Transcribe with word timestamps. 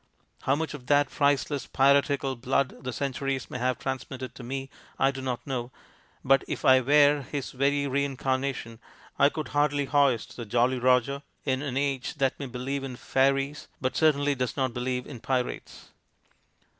How 0.41 0.55
much 0.55 0.73
of 0.73 0.87
that 0.87 1.11
priceless 1.11 1.67
piratical 1.67 2.35
blood 2.35 2.83
the 2.83 2.91
centuries 2.91 3.51
may 3.51 3.59
have 3.59 3.77
transmitted 3.77 4.33
to 4.33 4.41
me 4.41 4.71
I 4.97 5.11
do 5.11 5.21
not 5.21 5.45
know, 5.45 5.69
but 6.25 6.43
if 6.47 6.65
I 6.65 6.81
were 6.81 7.21
his 7.21 7.51
very 7.51 7.85
rein 7.85 8.17
carnation 8.17 8.79
I 9.19 9.29
could 9.29 9.49
hardly 9.49 9.85
hoist 9.85 10.35
the 10.37 10.43
Jolly 10.45 10.79
Roger 10.79 11.21
in 11.45 11.61
an 11.61 11.77
age 11.77 12.15
that 12.15 12.39
may 12.39 12.47
believe 12.47 12.83
in 12.83 12.95
fairies, 12.95 13.67
but 13.79 13.95
certainly 13.95 14.33
does 14.33 14.57
not 14.57 14.73
believe 14.73 15.05
in 15.05 15.19
pirates. 15.19 15.91